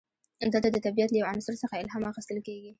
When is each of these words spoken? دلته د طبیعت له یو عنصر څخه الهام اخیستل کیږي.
دلته 0.53 0.69
د 0.71 0.77
طبیعت 0.85 1.09
له 1.11 1.17
یو 1.19 1.29
عنصر 1.33 1.53
څخه 1.61 1.75
الهام 1.81 2.03
اخیستل 2.11 2.37
کیږي. 2.47 2.69